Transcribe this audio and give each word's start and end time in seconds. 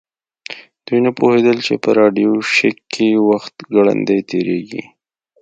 دوی 0.85 0.99
نه 1.05 1.11
پوهیدل 1.17 1.57
چې 1.67 1.73
په 1.83 1.89
راډیو 1.99 2.31
شیک 2.55 2.77
کې 2.93 3.07
وخت 3.29 3.55
ګړندی 3.73 4.19
تیریږي 4.29 4.83